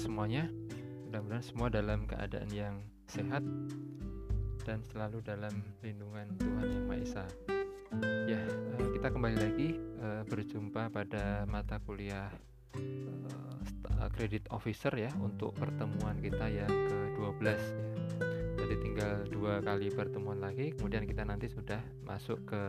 [0.00, 0.48] semuanya.
[1.04, 3.44] Mudah-mudahan semua dalam keadaan yang sehat
[4.64, 5.52] dan selalu dalam
[5.84, 7.24] lindungan Tuhan Yang Maha Esa.
[8.24, 8.40] Ya,
[8.80, 12.32] eh, kita kembali lagi eh, berjumpa pada mata kuliah
[14.16, 16.72] kredit officer ya untuk pertemuan kita yang
[17.20, 17.60] ke-12 ya.
[18.56, 22.62] Jadi tinggal dua kali pertemuan lagi, kemudian kita nanti sudah masuk ke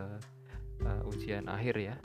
[0.84, 1.96] uh, ujian akhir ya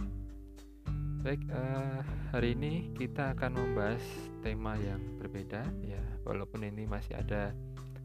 [1.17, 4.05] Baik, uh, hari ini kita akan membahas
[4.45, 7.57] tema yang berbeda ya, walaupun ini masih ada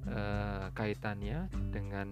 [0.08, 2.08] uh, kaitannya dengan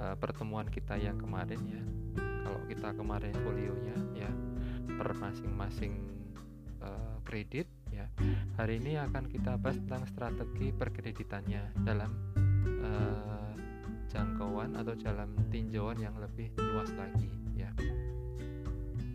[0.00, 1.82] uh, pertemuan kita yang kemarin ya.
[2.16, 4.30] Kalau kita kemarin folionya ya
[4.96, 6.00] per masing-masing
[6.80, 8.08] uh, kredit ya.
[8.56, 12.10] Hari ini akan kita bahas tentang strategi perkreditannya dalam
[12.80, 13.52] uh,
[14.08, 17.68] jangkauan atau dalam tinjauan yang lebih luas lagi ya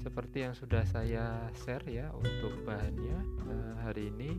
[0.01, 4.33] seperti yang sudah saya share ya untuk bahannya uh, hari ini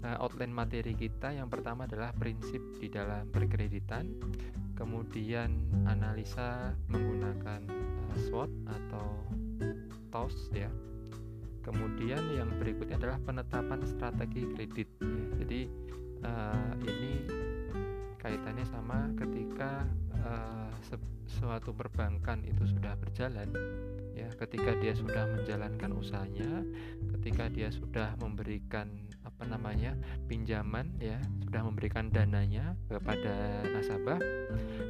[0.00, 4.08] uh, outline materi kita yang pertama adalah prinsip di dalam perkreditan
[4.72, 9.06] kemudian analisa menggunakan uh, SWOT atau
[10.08, 10.72] TOS ya
[11.62, 15.24] kemudian yang berikutnya adalah penetapan strategi kredit ya.
[15.44, 15.60] jadi
[16.24, 17.12] uh, ini
[18.18, 19.86] kaitannya sama ketika
[20.24, 20.72] uh,
[21.26, 23.50] suatu perbankan itu sudah berjalan
[24.12, 26.64] ya ketika dia sudah menjalankan usahanya
[27.18, 28.88] ketika dia sudah memberikan
[29.22, 29.94] apa namanya
[30.26, 34.18] pinjaman ya sudah memberikan dananya kepada nasabah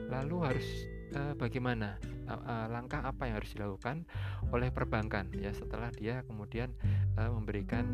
[0.08, 0.68] lalu harus
[1.12, 4.08] eh, bagaimana eh, langkah apa yang harus dilakukan
[4.52, 6.72] oleh perbankan ya setelah dia kemudian
[7.16, 7.84] eh, memberikan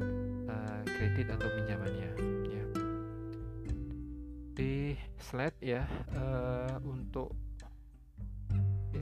[0.46, 2.10] eh, kredit atau pinjamannya
[2.50, 2.64] ya.
[4.58, 7.47] Di slide ya eh, untuk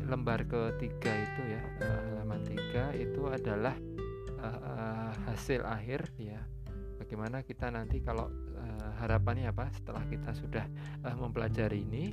[0.06, 3.74] lembar ketiga itu ya uh, halaman tiga itu adalah
[4.40, 6.40] uh, hasil akhir ya.
[6.96, 10.64] Bagaimana kita nanti kalau uh, harapannya apa setelah kita sudah
[11.04, 12.04] uh, mempelajari ini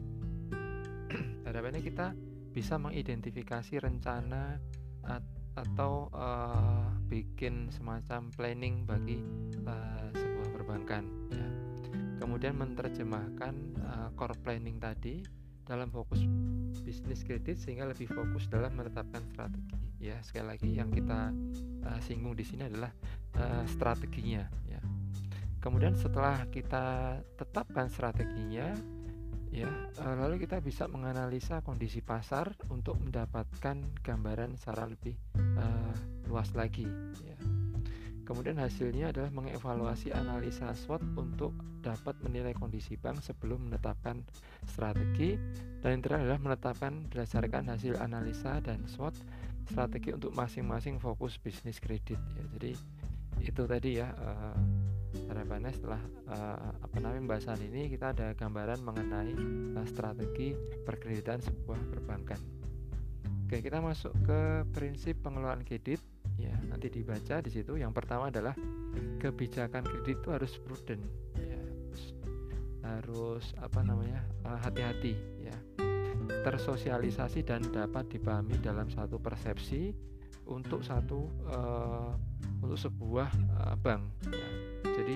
[1.48, 2.14] harapannya kita
[2.54, 4.62] bisa mengidentifikasi rencana
[5.08, 9.22] at atau uh, bikin semacam planning bagi
[9.70, 11.48] uh, sebuah perbankan ya.
[12.18, 15.22] Kemudian menerjemahkan uh, core planning tadi
[15.62, 16.26] dalam fokus
[16.94, 19.74] bisnis kredit sehingga lebih fokus dalam menetapkan strategi.
[19.98, 21.34] Ya sekali lagi yang kita
[21.90, 22.94] uh, singgung di sini adalah
[23.42, 24.78] uh, strateginya ya.
[25.58, 28.78] Kemudian setelah kita tetapkan strateginya
[29.50, 29.70] ya
[30.06, 35.94] uh, lalu kita bisa menganalisa kondisi pasar untuk mendapatkan gambaran secara lebih uh,
[36.30, 36.90] luas lagi
[37.22, 37.33] ya
[38.24, 41.52] Kemudian hasilnya adalah mengevaluasi analisa SWOT untuk
[41.84, 44.24] dapat menilai kondisi bank sebelum menetapkan
[44.64, 45.36] strategi
[45.84, 49.20] dan yang terakhir adalah menetapkan berdasarkan hasil analisa dan SWOT
[49.68, 52.44] strategi untuk masing-masing fokus bisnis kredit ya.
[52.56, 52.72] Jadi
[53.44, 54.56] itu tadi ya uh,
[55.28, 56.00] harapannya setelah
[56.32, 59.36] uh, apa namanya pembahasan ini kita ada gambaran mengenai
[59.76, 60.56] uh, strategi
[60.88, 62.40] perkreditan sebuah perbankan.
[63.44, 66.00] Oke, kita masuk ke prinsip pengelolaan kredit
[66.38, 67.78] ya nanti dibaca di situ.
[67.78, 68.56] Yang pertama adalah
[69.20, 71.04] kebijakan kredit itu harus prudent.
[71.38, 72.04] Ya harus,
[72.84, 75.58] harus apa namanya eh, hati-hati ya.
[76.24, 79.92] Tersosialisasi dan dapat dipahami dalam satu persepsi
[80.44, 82.12] untuk satu uh,
[82.60, 83.32] untuk sebuah
[83.64, 84.48] uh, bank ya.
[84.92, 85.16] jadi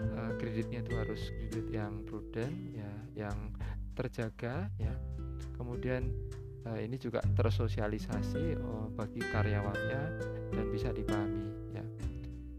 [0.00, 2.92] uh, kreditnya itu harus kredit yang prudent ya
[3.28, 3.52] yang
[3.92, 4.94] terjaga ya.
[5.56, 6.08] Kemudian
[6.66, 10.02] uh, ini juga tersosialisasi uh, bagi karyawannya
[10.52, 11.84] dan bisa dipahami ya.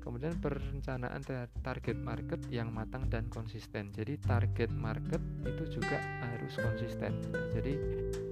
[0.03, 1.23] Kemudian perencanaan
[1.63, 3.95] target market yang matang dan konsisten.
[3.95, 7.23] Jadi target market itu juga harus konsisten.
[7.31, 7.39] Ya.
[7.59, 7.73] jadi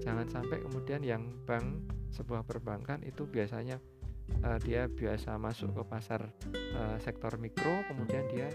[0.03, 3.79] jangan sampai kemudian yang bank sebuah perbankan itu biasanya
[4.43, 6.27] uh, dia biasa masuk ke pasar
[6.75, 8.51] uh, sektor mikro kemudian dia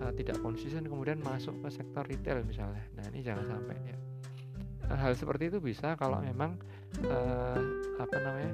[0.00, 2.84] uh, tidak konsisten kemudian masuk ke sektor retail misalnya.
[2.96, 4.13] Nah ini jangan sampai ya
[4.96, 6.58] hal seperti itu bisa kalau memang
[7.06, 7.60] uh,
[7.98, 8.52] apa namanya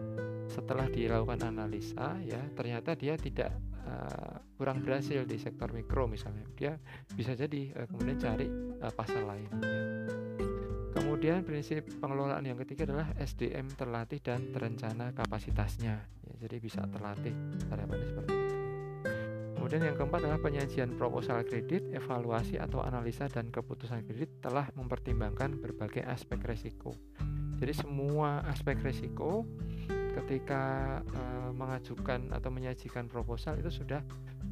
[0.51, 3.55] setelah dilakukan analisa ya ternyata dia tidak
[3.87, 6.45] uh, kurang berhasil di sektor mikro misalnya.
[6.57, 6.73] Dia
[7.15, 8.47] bisa jadi uh, kemudian cari
[8.81, 9.61] uh, pasar lain ya.
[10.91, 16.03] kemudian prinsip pengelolaan yang ketiga adalah SDM terlatih dan terencana kapasitasnya.
[16.03, 17.31] Ya, jadi bisa terlatih
[17.71, 18.50] harapannya seperti itu
[19.71, 25.63] Kemudian yang keempat adalah penyajian proposal kredit, evaluasi atau analisa dan keputusan kredit telah mempertimbangkan
[25.63, 26.91] berbagai aspek resiko.
[27.55, 29.47] Jadi semua aspek resiko
[30.19, 34.03] ketika uh, mengajukan atau menyajikan proposal itu sudah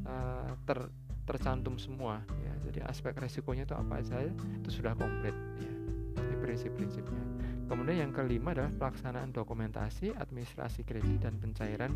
[0.07, 0.87] uh, ter,
[1.27, 2.71] tercantum semua ya.
[2.71, 5.73] Jadi aspek resikonya itu apa saja itu sudah komplit ya.
[6.15, 7.23] Ini prinsip-prinsipnya.
[7.67, 11.91] Kemudian yang kelima adalah pelaksanaan dokumentasi, administrasi kredit dan pencairan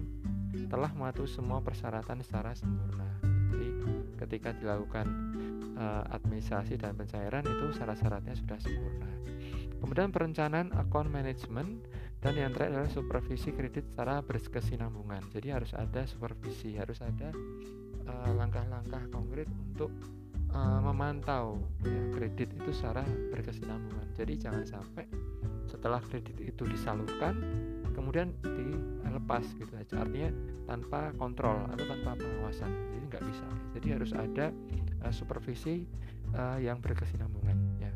[0.70, 3.08] telah mematuhi semua persyaratan secara sempurna.
[3.54, 3.70] jadi
[4.18, 5.06] ketika dilakukan
[5.78, 9.10] uh, administrasi dan pencairan itu syarat-syaratnya sudah sempurna.
[9.84, 11.84] Kemudian perencanaan account management
[12.24, 15.28] dan yang terakhir adalah supervisi kredit secara berkesinambungan.
[15.36, 17.36] Jadi harus ada supervisi harus ada
[18.08, 19.92] eh, langkah-langkah uh, konkret untuk
[20.56, 23.04] uh, memantau ya, kredit itu secara
[23.36, 24.08] berkesinambungan.
[24.16, 25.04] Jadi jangan sampai
[25.68, 27.36] setelah kredit itu disalurkan
[27.94, 30.30] kemudian dilepas gitu aja artinya
[30.68, 32.72] tanpa kontrol atau tanpa pengawasan.
[32.92, 33.48] Jadi nggak bisa.
[33.78, 34.46] Jadi harus ada
[35.06, 35.86] uh, supervisi
[36.36, 37.92] uh, yang berkesinambungan ya.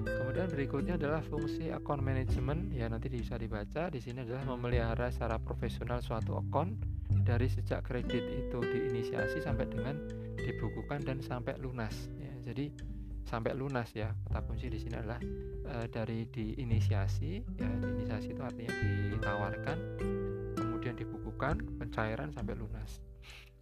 [0.00, 2.72] Kemudian berikutnya adalah fungsi account management.
[2.72, 3.92] Ya nanti bisa dibaca.
[3.92, 6.80] Di sini adalah memelihara secara profesional suatu account
[7.26, 9.98] dari sejak kredit itu diinisiasi sampai dengan
[10.40, 12.32] dibukukan dan sampai lunas ya.
[12.46, 12.72] Jadi
[13.26, 14.12] sampai lunas ya.
[14.28, 15.20] Kata kunci di sini adalah
[15.66, 18.72] e, dari diinisiasi ya diinisiasi itu artinya
[19.14, 19.78] ditawarkan
[20.56, 23.00] kemudian dibukukan pencairan sampai lunas.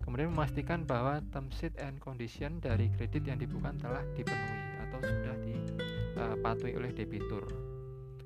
[0.03, 5.37] Kemudian memastikan bahwa term sheet and condition dari kredit yang dibukukan telah dipenuhi atau sudah
[5.45, 7.45] dipatuhi oleh debitur.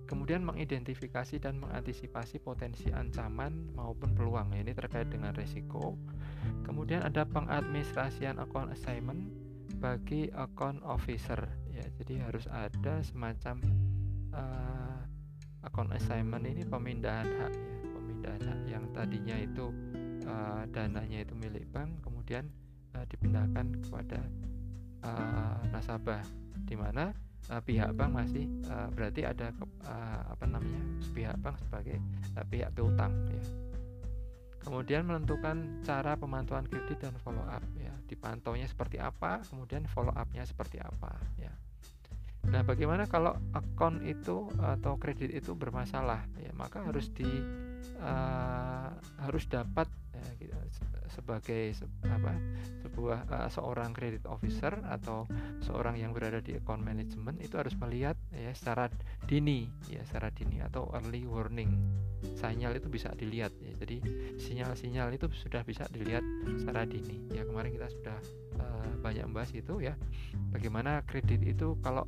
[0.06, 5.96] Kemudian mengidentifikasi dan mengantisipasi potensi ancaman maupun peluang ini terkait dengan risiko
[6.66, 9.30] kemudian ada pengadministrasian account assignment
[9.82, 11.42] bagi account officer.
[11.74, 13.58] Ya jadi harus ada semacam
[14.30, 15.02] uh,
[15.66, 17.74] account assignment ini pemindahan hak ya.
[17.90, 19.74] Pemindahan hak yang tadinya itu
[20.30, 22.46] uh, dananya itu milik bank kemudian
[22.94, 24.22] uh, dipindahkan kepada
[25.02, 26.22] uh, nasabah.
[26.62, 27.10] Di mana
[27.50, 29.50] uh, pihak bank masih uh, berarti ada
[29.82, 31.98] uh, apa namanya pihak bank sebagai
[32.38, 33.42] uh, pihak piutang ya
[34.62, 37.92] kemudian menentukan cara pemantauan kredit dan follow up ya.
[38.06, 41.52] Dipantaunya seperti apa, kemudian follow up-nya seperti apa ya.
[42.42, 47.28] Nah, bagaimana kalau akun itu atau kredit itu bermasalah ya, maka harus di
[48.02, 48.90] uh,
[49.22, 50.56] harus dapat ya, gitu,
[51.12, 52.34] sebagai se apa
[52.82, 55.28] sebuah uh, seorang credit officer atau
[55.62, 58.90] seorang yang berada di account management itu harus melihat ya secara
[59.28, 61.70] dini ya secara dini atau early warning
[62.38, 63.72] sinyal itu bisa dilihat ya.
[63.82, 63.96] Jadi
[64.38, 66.22] sinyal-sinyal itu sudah bisa dilihat
[66.58, 67.22] secara dini.
[67.34, 68.18] Ya kemarin kita sudah
[68.62, 69.94] uh, banyak membahas itu ya.
[70.54, 72.06] Bagaimana kredit itu kalau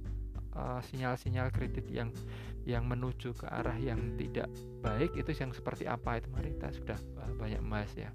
[0.54, 2.14] Eh, sinyal-sinyal uh, kredit yang
[2.62, 4.46] yang menuju ke arah yang tidak
[4.86, 8.14] baik itu yang seperti apa itu mari kita sudah uh, banyak emas ya.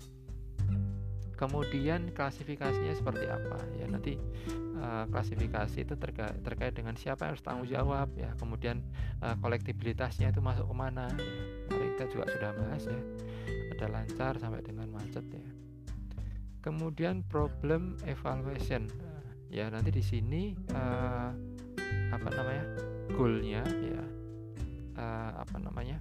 [1.35, 3.59] Kemudian klasifikasinya seperti apa?
[3.75, 4.15] Ya nanti
[4.79, 8.31] uh, klasifikasi itu terkait, dengan siapa yang harus tanggung jawab ya.
[8.39, 8.87] Kemudian
[9.19, 11.11] uh, kolektibilitasnya itu masuk ke mana
[11.75, 13.01] ya kita juga sudah bahas ya.
[13.75, 15.43] Ada lancar sampai dengan macet ya.
[16.63, 18.87] Kemudian problem evaluation.
[19.51, 21.35] Ya nanti di sini uh,
[22.15, 22.63] apa namanya
[23.11, 23.99] goalnya ya
[24.95, 25.99] uh, apa namanya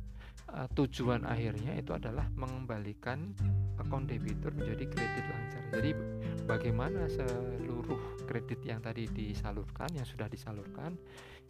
[0.54, 3.34] uh, tujuan akhirnya itu adalah mengembalikan
[3.82, 5.82] akun debitur menjadi kredit lancar.
[5.82, 5.90] Jadi
[6.46, 10.94] bagaimana seluruh kredit yang tadi disalurkan yang sudah disalurkan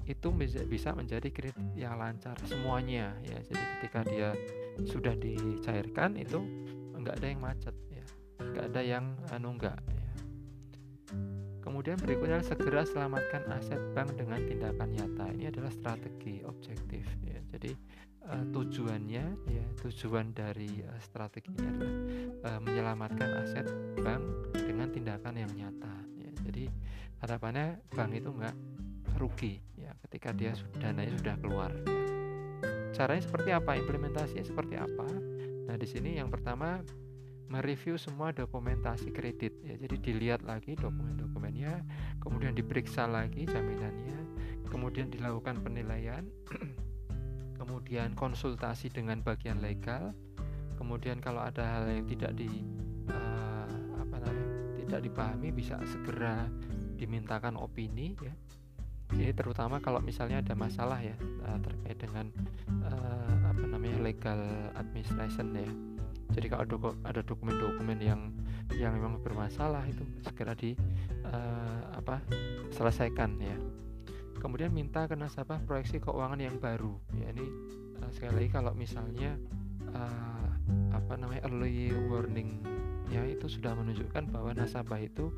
[0.04, 0.28] itu
[0.68, 4.28] bisa menjadi kredit yang lancar semuanya ya jadi ketika dia
[4.86, 6.38] sudah dicairkan itu
[6.94, 8.04] enggak ada yang macet ya
[8.38, 9.04] enggak ada yang
[9.40, 9.78] nunggak
[11.68, 15.28] Kemudian berikutnya segera selamatkan aset bank dengan tindakan nyata.
[15.36, 17.36] Ini adalah strategi objektif ya.
[17.44, 17.76] Jadi
[18.24, 21.94] uh, tujuannya ya tujuan dari uh, strategi ini adalah
[22.48, 23.68] uh, menyelamatkan aset
[24.00, 24.24] bank
[24.56, 26.30] dengan tindakan yang nyata ya.
[26.48, 26.72] Jadi
[27.20, 28.56] harapannya bank itu enggak
[29.18, 31.98] rugi ya ketika dia dananya sudah keluar ya.
[32.96, 33.78] Caranya seperti apa?
[33.78, 35.06] Implementasinya seperti apa?
[35.68, 36.80] Nah, di sini yang pertama
[37.48, 41.80] mereview semua dokumentasi kredit ya jadi dilihat lagi dokumen-dokumennya
[42.20, 44.20] kemudian diperiksa lagi jaminannya
[44.68, 46.28] kemudian dilakukan penilaian
[47.58, 50.12] kemudian konsultasi dengan bagian legal
[50.76, 52.52] kemudian kalau ada hal yang tidak di
[53.16, 54.48] uh, apa namanya
[54.84, 56.44] tidak dipahami bisa segera
[57.00, 58.36] dimintakan opini ya
[59.16, 61.16] jadi terutama kalau misalnya ada masalah ya
[61.48, 62.28] uh, terkait dengan
[62.84, 64.40] uh, apa namanya legal
[64.76, 65.70] administration ya.
[66.28, 68.20] Jadi kalau ada dokumen-dokumen yang
[68.76, 70.76] yang memang bermasalah itu segera di
[71.24, 72.20] uh, apa
[72.68, 73.56] selesaikan ya.
[74.38, 76.92] Kemudian minta ke nasabah proyeksi keuangan yang baru.
[77.16, 77.48] Ya ini
[78.04, 79.40] uh, sekali lagi kalau misalnya
[79.88, 80.52] uh,
[80.92, 82.60] apa namanya early warning
[83.08, 85.32] ya itu sudah menunjukkan bahwa nasabah itu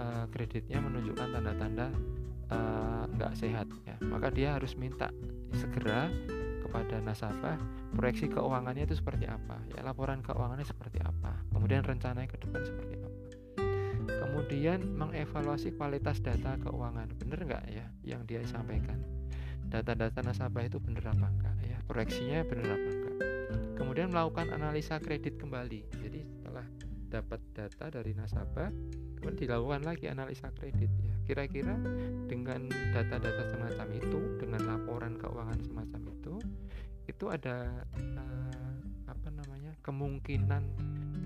[0.00, 1.92] uh, kreditnya menunjukkan tanda-tanda
[3.16, 3.96] nggak -tanda, uh, sehat ya.
[4.04, 5.08] Maka dia harus minta
[5.56, 6.08] segera
[6.62, 7.60] kepada nasabah
[7.92, 12.96] proyeksi keuangannya itu seperti apa ya laporan keuangannya seperti apa kemudian rencananya ke depan seperti
[13.02, 13.20] apa.
[14.02, 18.98] Kemudian mengevaluasi kualitas data keuangan benar nggak ya yang dia sampaikan?
[19.68, 23.16] Data-data nasabah itu benar apa enggak ya proyeksinya benar apa enggak
[23.76, 26.64] kemudian melakukan analisa kredit kembali jadi setelah
[27.12, 28.72] dapat data dari nasabah
[29.20, 31.78] kemudian dilakukan lagi analisa kredit ya kira-kira
[32.26, 36.34] dengan data-data semacam itu dengan laporan keuangan semacam itu
[37.10, 38.76] itu ada uh,
[39.10, 40.62] apa namanya kemungkinan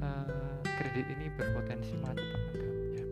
[0.01, 2.75] uh, kredit ini berpotensi macet apa enggak?
[2.97, 3.07] Ya.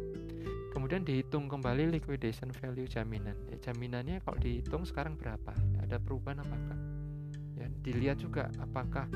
[0.73, 3.37] Kemudian dihitung kembali liquidation value jaminan.
[3.49, 5.53] Ya, jaminannya kalau dihitung sekarang berapa?
[5.81, 6.79] Ada perubahan apakah
[7.55, 9.07] ya dilihat juga apakah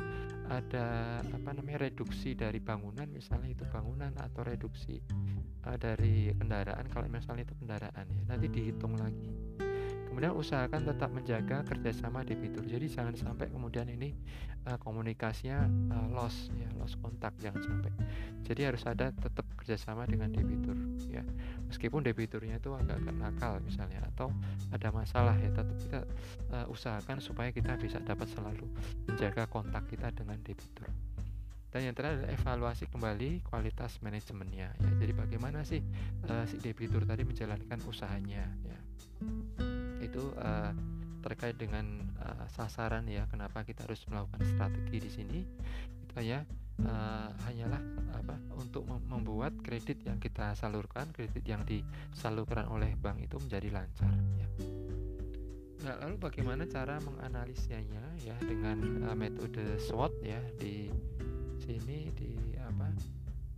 [0.48, 4.96] ada apa namanya reduksi dari bangunan misalnya itu bangunan atau reduksi
[5.68, 8.22] uh, dari kendaraan kalau misalnya itu kendaraan ya.
[8.32, 9.67] Nanti dihitung lagi
[10.18, 14.18] kemudian usahakan tetap menjaga kerjasama debitur jadi jangan sampai kemudian ini
[14.66, 15.62] uh, komunikasinya
[15.94, 17.94] uh, loss ya loss kontak jangan sampai.
[18.42, 20.74] Jadi harus ada tetap kerjasama dengan debitur
[21.06, 21.22] ya.
[21.70, 24.34] Meskipun debiturnya itu agak-agak nakal misalnya atau
[24.74, 26.02] ada masalah ya tetap kita
[26.50, 28.66] uh, usahakan supaya kita bisa dapat selalu
[29.06, 30.90] menjaga kontak kita dengan debitur.
[31.70, 34.90] Dan yang terakhir adalah evaluasi kembali kualitas manajemennya ya.
[34.98, 35.78] Jadi bagaimana sih
[36.26, 38.78] uh, si debitur tadi menjalankan usahanya ya
[40.00, 40.72] itu uh,
[41.22, 41.84] terkait dengan
[42.22, 45.38] uh, sasaran ya kenapa kita harus melakukan strategi di sini
[46.06, 46.46] itu hanya
[46.86, 47.82] uh, hanyalah
[48.14, 54.12] apa untuk membuat kredit yang kita salurkan kredit yang disalurkan oleh bank itu menjadi lancar
[54.38, 54.48] ya.
[55.78, 60.90] Nah, lalu bagaimana cara menganalisanya ya dengan uh, metode SWOT ya di
[61.62, 62.90] sini di apa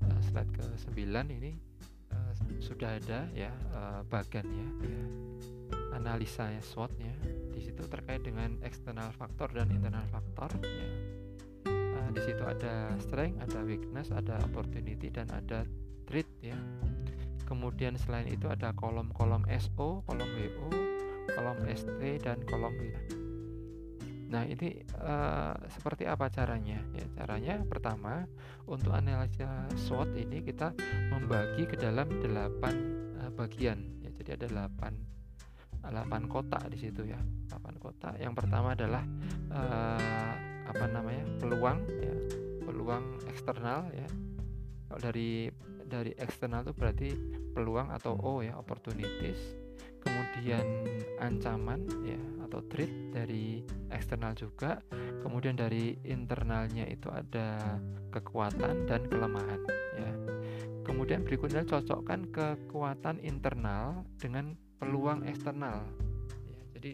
[0.04, 1.00] uh, slide ke-9
[1.32, 1.56] ini
[2.12, 5.04] uh, sudah ada ya uh, bagannya ya
[5.94, 7.14] analisa ya SWOT ya
[7.50, 10.88] di situ terkait dengan eksternal faktor dan internal faktor ya
[12.10, 15.62] di situ ada strength, ada weakness, ada opportunity dan ada
[16.10, 16.58] threat ya.
[17.46, 20.68] Kemudian selain itu ada kolom-kolom SO, kolom WO,
[21.34, 22.82] kolom ST dan kolom W.
[24.30, 26.78] Nah, ini uh, seperti apa caranya?
[26.94, 28.30] Ya, caranya pertama
[28.70, 30.70] untuk analisa SWOT ini kita
[31.10, 32.70] membagi ke dalam 8 uh,
[33.26, 34.10] eh, bagian ya.
[34.14, 35.19] Jadi ada 8
[35.84, 37.18] 8 kotak di situ ya.
[37.50, 38.16] 8 kotak.
[38.20, 39.02] Yang pertama adalah
[39.50, 40.32] uh,
[40.70, 42.14] apa namanya peluang ya
[42.62, 44.06] peluang eksternal ya
[44.86, 45.50] kalau dari
[45.90, 47.10] dari eksternal itu berarti
[47.50, 49.58] peluang atau O ya opportunities
[50.00, 50.62] kemudian
[51.18, 54.78] ancaman ya atau threat dari eksternal juga
[55.26, 57.78] kemudian dari internalnya itu ada
[58.14, 59.60] kekuatan dan kelemahan
[59.98, 60.10] ya
[60.86, 65.84] kemudian berikutnya cocokkan kekuatan internal dengan peluang eksternal.
[66.48, 66.92] Ya jadi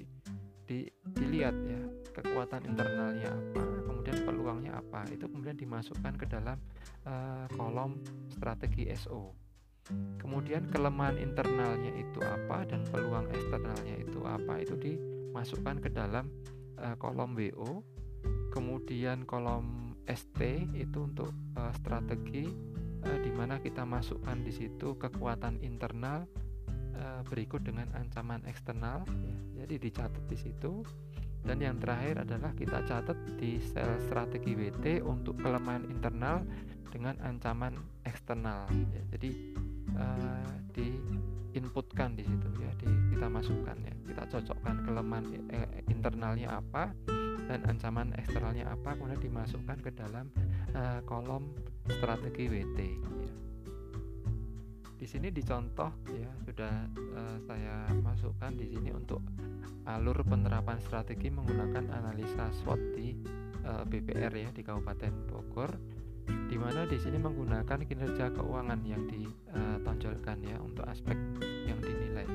[0.67, 0.79] di,
[1.15, 6.59] dilihat ya kekuatan internalnya apa kemudian peluangnya apa itu kemudian dimasukkan ke dalam
[7.07, 8.03] uh, kolom
[8.35, 9.31] strategi SO
[10.19, 16.27] kemudian kelemahan internalnya itu apa dan peluang eksternalnya itu apa itu dimasukkan ke dalam
[16.83, 17.87] uh, kolom WO
[18.51, 22.51] kemudian kolom ST itu untuk uh, strategi
[23.07, 26.27] uh, di mana kita masukkan di situ kekuatan internal
[26.97, 29.05] uh, berikut dengan ancaman eksternal
[29.57, 29.65] ya.
[29.65, 30.83] jadi dicatat di situ
[31.47, 36.43] dan yang terakhir adalah kita catat di sel strategi WT untuk kelemahan internal
[36.91, 39.31] dengan ancaman eksternal ya, jadi
[39.95, 40.97] uh, di
[41.57, 46.93] inputkan di situ ya di, kita masukkan ya kita cocokkan kelemahan eh, internalnya apa
[47.49, 50.29] dan ancaman eksternalnya apa kemudian dimasukkan ke dalam
[50.75, 51.47] uh, kolom
[51.87, 52.79] strategi WT
[53.23, 53.26] ya.
[54.97, 56.75] Di sini dicontoh ya sudah
[57.13, 59.21] uh, saya masukkan di sini untuk
[59.85, 63.13] alur penerapan strategi menggunakan analisa SWOT di
[63.69, 65.71] uh, eh, BPR ya di Kabupaten Bogor
[66.27, 71.15] di mana di sini menggunakan kinerja keuangan yang ditonjolkan ya untuk aspek
[71.71, 72.27] yang dinilai.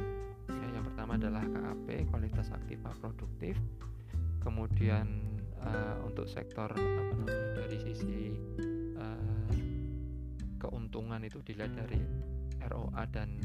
[0.47, 3.59] Ya, yang pertama adalah KAP kualitas aktiva produktif.
[4.39, 8.31] Kemudian uh, untuk sektor apa namanya dari sisi
[8.95, 9.51] uh,
[10.55, 11.99] keuntungan itu dilihat dari
[12.69, 13.39] ROA dan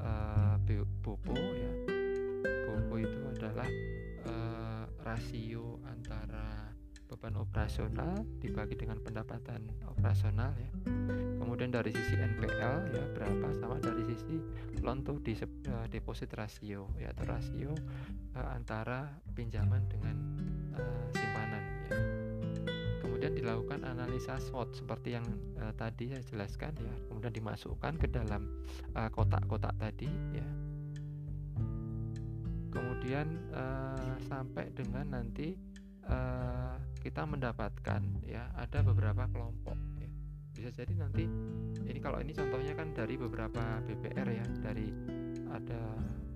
[0.00, 0.56] uh,
[1.02, 1.72] BOPO ya
[2.66, 3.68] BOPO itu adalah
[4.26, 6.66] uh, rasio antara
[7.06, 10.70] beban operasional dibagi dengan pendapatan operasional ya.
[11.38, 14.42] Kemudian dari sisi NPL ya berapa sama dari sisi
[14.82, 17.70] loan to uh, deposit rasio ya atau rasio
[18.34, 20.16] uh, antara pinjaman dengan
[20.74, 21.45] uh, simpanan.
[23.16, 25.24] Kemudian dilakukan analisa SWOT seperti yang
[25.56, 26.92] uh, tadi saya jelaskan ya.
[27.08, 28.44] Kemudian dimasukkan ke dalam
[28.92, 30.04] kotak-kotak uh, tadi
[30.36, 30.44] ya
[32.76, 35.56] kemudian uh, sampai dengan nanti
[36.04, 40.10] uh, kita mendapatkan ya ada beberapa kelompok ya.
[40.52, 41.24] bisa jadi nanti
[41.88, 44.92] ini kalau ini contohnya kan dari beberapa BPR ya dari
[45.48, 45.80] ada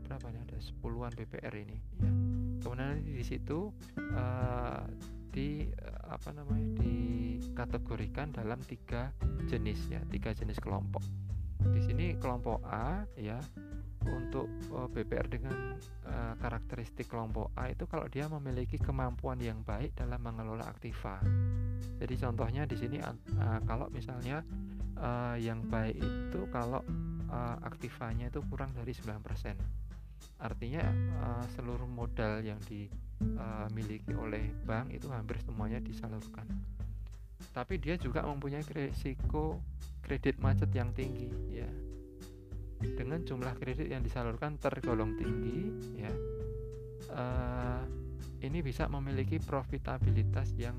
[0.08, 2.12] berapa nih ada sepuluhan BPR ini ya
[2.64, 3.68] kemudian di situ
[4.16, 4.84] uh,
[5.30, 9.14] di uh, apa namanya dikategorikan dalam tiga
[9.46, 11.02] jenis ya tiga jenis kelompok
[11.70, 13.36] di sini kelompok A ya
[14.08, 15.76] untuk eh, BPR dengan
[16.08, 21.20] uh, karakteristik kelompok A itu kalau dia memiliki kemampuan yang baik dalam mengelola aktiva.
[22.00, 24.40] Jadi contohnya di sini uh, kalau misalnya
[24.96, 26.80] uh, yang baik itu kalau
[27.62, 29.89] aktivanya itu kurang dari 9%.
[30.40, 30.84] Artinya
[31.20, 36.48] uh, seluruh modal yang dimiliki oleh bank itu hampir semuanya disalurkan.
[37.52, 39.60] Tapi dia juga mempunyai risiko
[40.00, 41.70] kredit macet yang tinggi ya
[42.80, 45.68] dengan jumlah kredit yang disalurkan tergolong tinggi
[46.00, 46.12] ya
[47.12, 47.84] uh,
[48.40, 50.74] ini bisa memiliki profitabilitas yang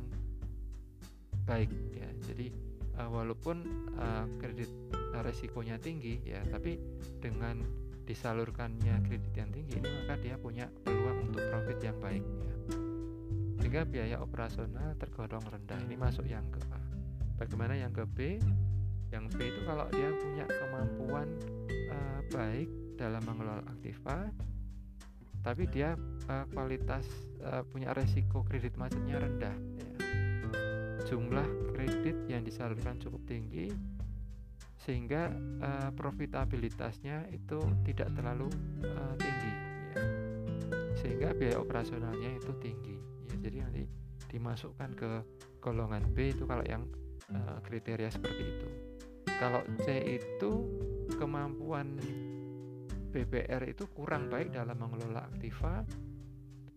[1.46, 2.50] baik ya jadi
[2.98, 3.64] uh, walaupun
[4.02, 4.70] uh, kredit
[5.22, 6.82] resikonya tinggi ya tapi
[7.22, 7.62] dengan
[8.06, 12.56] disalurkannya kredit yang tinggi ini maka dia punya peluang untuk profit yang baik ya.
[13.62, 15.80] Sehingga biaya operasional tergolong rendah.
[15.86, 16.82] Ini masuk yang ke A.
[17.38, 18.42] Bagaimana yang ke B?
[19.14, 21.28] Yang B itu kalau dia punya kemampuan
[21.94, 22.68] uh, baik
[22.98, 24.30] dalam mengelola aktiva
[25.42, 25.98] tapi dia
[26.30, 27.06] uh, kualitas
[27.42, 29.90] uh, punya resiko kredit macetnya rendah ya.
[31.10, 33.74] jumlah kredit yang disalurkan cukup tinggi
[34.82, 35.30] sehingga
[35.62, 38.50] uh, profitabilitasnya itu tidak terlalu
[38.82, 39.54] uh, tinggi
[39.94, 40.04] ya.
[40.98, 42.98] sehingga biaya operasionalnya itu tinggi
[43.30, 43.34] ya.
[43.46, 43.84] Jadi nanti
[44.34, 45.12] dimasukkan ke
[45.62, 46.90] golongan B itu kalau yang
[47.30, 48.68] uh, kriteria seperti itu.
[49.38, 50.52] Kalau C itu
[51.18, 51.98] kemampuan
[53.12, 55.84] BPR itu kurang baik dalam mengelola aktiva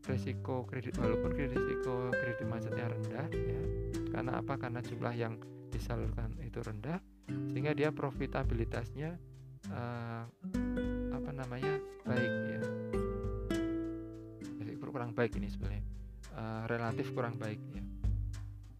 [0.04, 3.62] resiko kredit walaupun kredit risiko kredit macetnya rendah ya.
[4.12, 4.60] Karena apa?
[4.60, 5.40] Karena jumlah yang
[5.72, 9.16] disalurkan itu rendah sehingga dia profitabilitasnya
[9.72, 10.24] uh,
[11.14, 12.60] apa namanya baik ya.
[14.62, 15.84] Jadi kurang baik ini sebenarnya.
[16.34, 17.82] Uh, relatif kurang baik ya.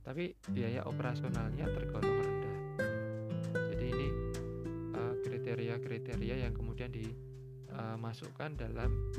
[0.04, 2.42] Tapi biaya operasionalnya tergolong rendah.
[5.24, 9.12] Kriteria-kriteria yang kemudian dimasukkan dalam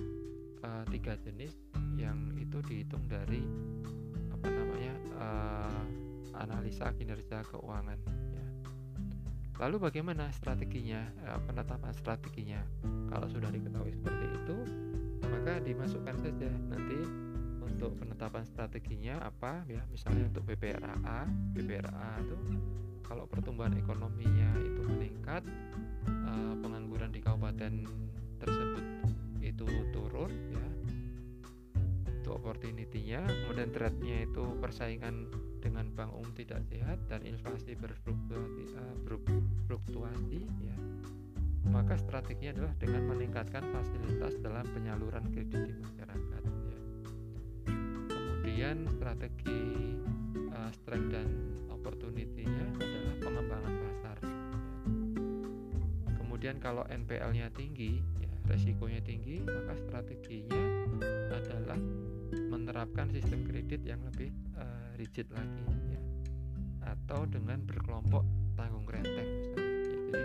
[0.66, 1.54] uh, tiga jenis
[2.02, 3.46] yang itu dihitung dari
[4.34, 5.84] apa namanya uh,
[6.42, 8.25] analisa kinerja keuangan.
[9.56, 12.62] Lalu bagaimana strateginya uh, penetapan strateginya?
[13.12, 14.58] Kalau sudah diketahui seperti itu
[15.26, 17.00] maka dimasukkan saja nanti
[17.63, 19.82] untuk penetapan strateginya apa ya.
[19.89, 22.36] Misalnya untuk BPRA BPRA itu
[23.06, 25.46] kalau pertumbuhan ekonominya itu meningkat
[26.10, 27.74] uh, pengangguran di kabupaten
[28.41, 28.86] tersebut
[29.46, 30.65] itu turun ya
[32.26, 35.30] itu opportunity-nya kemudian threat-nya itu persaingan
[35.62, 40.74] dengan bank umum tidak sehat dan inflasi berfluktuasi, uh, berfluktuasi ya
[41.70, 46.82] maka strateginya adalah dengan meningkatkan fasilitas dalam penyaluran kredit di masyarakat ya.
[48.10, 49.94] kemudian strategi
[50.50, 51.30] uh, strength dan
[51.70, 54.18] opportunity-nya adalah pengembangan pasar
[56.18, 60.66] kemudian kalau NPL-nya tinggi ya resikonya tinggi maka strateginya
[61.30, 61.78] adalah
[62.34, 65.62] menerapkan sistem kredit yang lebih uh, rigid lagi
[65.92, 66.02] ya.
[66.86, 70.22] Atau dengan berkelompok tanggung renteng ya, jadi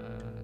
[0.00, 0.42] uh,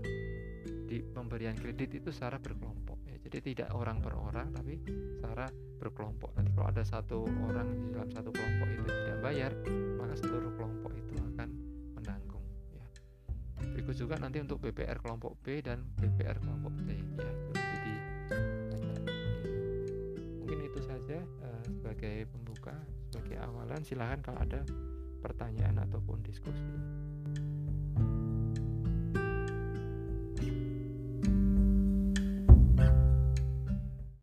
[0.86, 3.16] di pemberian kredit itu secara berkelompok ya.
[3.26, 4.78] Jadi tidak orang per orang tapi
[5.18, 5.48] secara
[5.80, 6.36] berkelompok.
[6.36, 9.52] Nanti kalau ada satu orang di dalam satu kelompok itu tidak bayar
[9.96, 11.48] maka seluruh kelompok itu akan
[13.86, 17.45] berikut juga nanti untuk BPR kelompok B dan BPR kelompok C ya
[21.06, 22.74] saja uh, sebagai pembuka
[23.14, 24.66] sebagai awalan silahkan kalau ada
[25.22, 26.66] pertanyaan ataupun diskusi